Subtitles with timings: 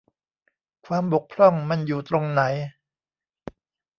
[0.85, 2.41] ความบกพร่องมันอยู่ตรงไหน?